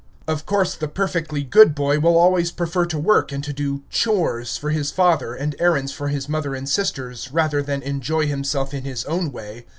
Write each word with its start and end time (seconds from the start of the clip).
Of 0.27 0.47
course 0.47 0.73
the 0.73 0.87
perfectly 0.87 1.43
good 1.43 1.75
boy 1.75 1.99
will 1.99 2.17
always 2.17 2.51
prefer 2.51 2.87
to 2.87 2.97
work 2.97 3.31
and 3.31 3.43
to 3.43 3.53
do 3.53 3.83
"chores" 3.91 4.57
for 4.57 4.71
his 4.71 4.89
father 4.89 5.35
and 5.35 5.55
errands 5.59 5.91
for 5.91 6.07
his 6.07 6.27
mother 6.27 6.55
and 6.55 6.67
sisters, 6.67 7.31
rather 7.31 7.61
than 7.61 7.83
enjoy 7.83 8.25
himself 8.25 8.73
in 8.73 8.83
his 8.83 9.05
own 9.05 9.31
way. 9.31 9.67